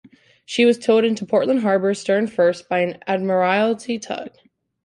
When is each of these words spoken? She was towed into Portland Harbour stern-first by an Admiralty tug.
She 0.45 0.65
was 0.65 0.79
towed 0.79 1.05
into 1.05 1.27
Portland 1.27 1.59
Harbour 1.59 1.93
stern-first 1.93 2.67
by 2.67 2.79
an 2.79 2.97
Admiralty 3.05 3.99
tug. 3.99 4.31